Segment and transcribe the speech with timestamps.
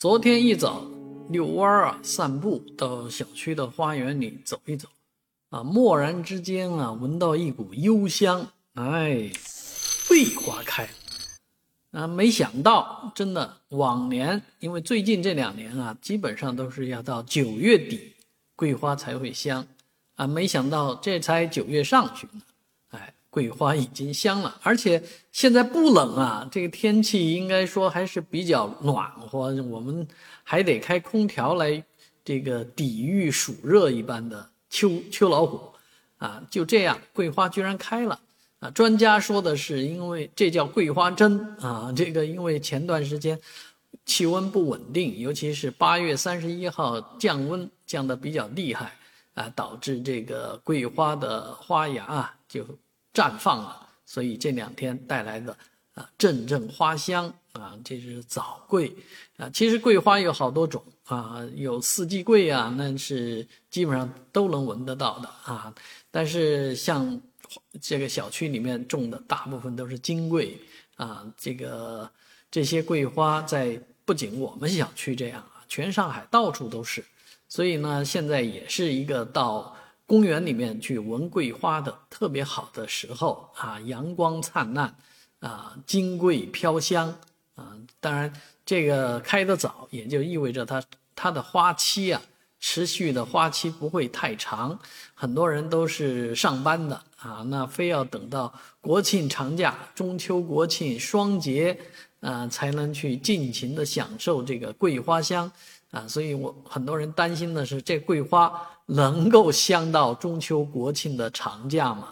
[0.00, 0.82] 昨天一早
[1.28, 4.88] 遛弯儿啊，散步到小区的花园里走一走，
[5.50, 9.30] 啊，蓦然之间啊，闻到一股幽香，哎，
[10.08, 10.88] 桂花开，
[11.90, 18.14] 啊，没想到，真的，往年因为最近这两年啊，基本上都是要到九月底，
[18.56, 19.66] 桂花才会香，
[20.14, 22.26] 啊，没想到这才九月上旬。
[23.30, 25.00] 桂花已经香了，而且
[25.30, 30.04] 现在不冷啊，这个天气应该说还是比较暖和，我们
[30.42, 31.80] 还得开空调来
[32.24, 35.60] 这个抵御暑热一般的秋秋老虎，
[36.18, 38.18] 啊，就这样，桂花居然开了
[38.58, 38.68] 啊！
[38.72, 43.38] 专家说的是，因为这叫桂花针啊，这个因为前段时间
[44.04, 48.96] 气温不稳定，尤其是八月三十一号降温降得比较厉害
[49.34, 52.66] 啊，导致这个桂花的花芽啊就。
[53.12, 55.56] 绽放了，所以这两天带来的
[55.94, 58.94] 啊阵阵花香啊，这是早桂
[59.36, 59.50] 啊。
[59.50, 65.74] 其实桂花有好多种啊，有四季桂啊，那是基本上都能闻得到的啊。
[66.10, 67.20] 但是像
[67.80, 70.56] 这个小区里面种的大部分都是金桂
[70.96, 72.08] 啊，这个
[72.50, 77.04] 这些桂花在不仅我们小区这样啊，全上海到处都是。
[77.48, 79.76] 所以呢，现在也是一个到。
[80.10, 84.92] 公园里面去闻桂花的特别好的时候啊，阳光灿烂，
[85.38, 87.16] 啊，金桂飘香
[87.54, 87.76] 啊。
[88.00, 88.32] 当然，
[88.66, 90.82] 这个开得早，也就意味着它
[91.14, 92.20] 它的花期啊，
[92.58, 94.76] 持续的花期不会太长。
[95.14, 101.78] 很多人都是上班的啊，那非要等到国庆长假、中秋国庆双节
[102.20, 105.50] 啊，才能去尽情的享受这个桂花香
[105.90, 106.06] 啊。
[106.08, 108.60] 所以我很多人担心的是，这桂花。
[108.92, 112.08] 能够香到中秋国庆的长假吗？